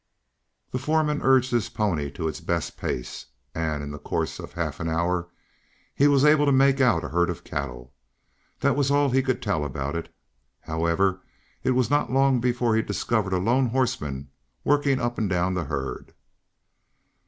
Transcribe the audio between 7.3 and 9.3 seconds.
cattle. That was all he